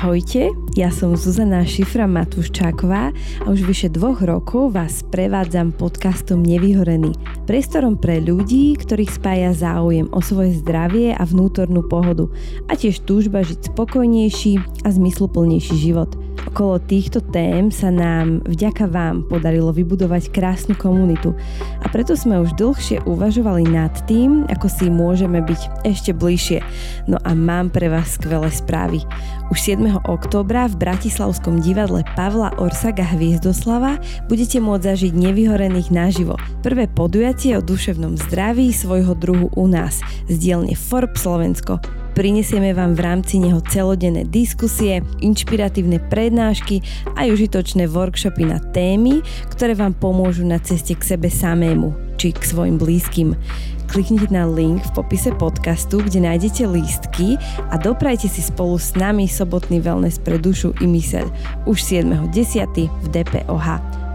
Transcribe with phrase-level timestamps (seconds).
[0.00, 7.12] Ahojte, ja som Zuzana Šifra Matuščáková a už vyše dvoch rokov vás prevádzam podcastom Nevyhorený.
[7.44, 12.32] Priestorom pre ľudí, ktorých spája záujem o svoje zdravie a vnútornú pohodu
[12.72, 16.16] a tiež túžba žiť spokojnejší a zmysluplnejší život.
[16.50, 21.30] Okolo týchto tém sa nám vďaka vám podarilo vybudovať krásnu komunitu
[21.78, 26.58] a preto sme už dlhšie uvažovali nad tým, ako si môžeme byť ešte bližšie.
[27.06, 28.98] No a mám pre vás skvelé správy.
[29.54, 30.02] Už 7.
[30.10, 36.34] októbra v Bratislavskom divadle Pavla Orsaga Hviezdoslava budete môcť zažiť nevyhorených naživo.
[36.66, 41.99] Prvé podujatie o duševnom zdraví svojho druhu u nás z dielne Forbes Slovensko.
[42.20, 46.84] Prinesieme vám v rámci neho celodenné diskusie, inšpiratívne prednášky
[47.16, 52.44] a užitočné workshopy na témy, ktoré vám pomôžu na ceste k sebe samému či k
[52.44, 53.32] svojim blízkym.
[53.88, 57.40] Kliknite na link v popise podcastu, kde nájdete lístky
[57.72, 61.24] a doprajte si spolu s nami sobotný wellness pre dušu i myseľ
[61.64, 62.36] už 7.10.
[62.84, 63.66] v DPOH.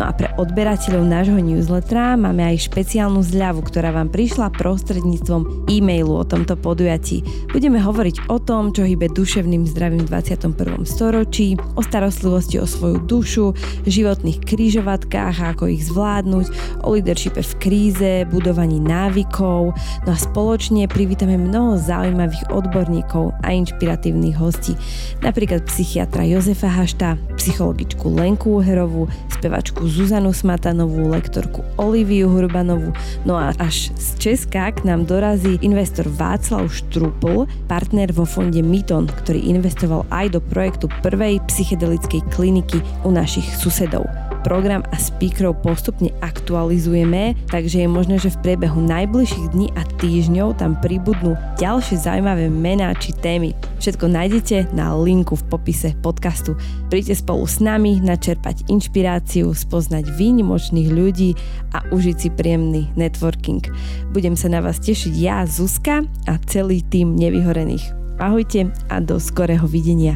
[0.00, 6.16] No a pre odberateľov nášho newslettera máme aj špeciálnu zľavu, ktorá vám prišla prostredníctvom e-mailu
[6.16, 7.20] o tomto podujatí.
[7.52, 10.88] Budeme hovoriť o tom, čo hýbe duševným zdravím v 21.
[10.88, 13.52] storočí, o starostlivosti o svoju dušu,
[13.84, 16.46] životných krížovatkách a ako ich zvládnuť,
[16.88, 19.76] o leadershipe v kríze, budovaní návykov.
[20.08, 24.72] No a spoločne privítame mnoho zaujímavých odborníkov a inšpiratívnych hostí.
[25.20, 29.04] Napríklad psychiatra Jozefa Hašta, psychologičku Lenku Uherovú,
[29.36, 32.94] spevačku lektorku Zuzanu Smatanovú, lektorku Oliviu Hurbanovú,
[33.26, 39.10] no a až z Česka k nám dorazí investor Václav Štrupl, partner vo fonde Myton,
[39.10, 44.06] ktorý investoval aj do projektu prvej psychedelickej kliniky u našich susedov
[44.42, 50.58] program a speakerov postupne aktualizujeme, takže je možné, že v priebehu najbližších dní a týždňov
[50.58, 53.54] tam pribudnú ďalšie zaujímavé mená či témy.
[53.78, 56.58] Všetko nájdete na linku v popise podcastu.
[56.92, 61.34] Príďte spolu s nami načerpať inšpiráciu, spoznať výnimočných ľudí
[61.74, 63.64] a užiť si príjemný networking.
[64.12, 68.02] Budem sa na vás tešiť ja, Zuzka a celý tým nevyhorených.
[68.22, 70.14] Ahojte a do skorého videnia.